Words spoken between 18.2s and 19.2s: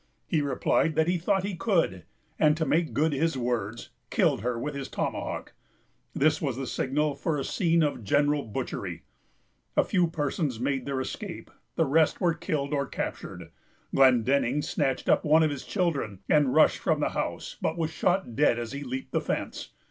dead as he leaped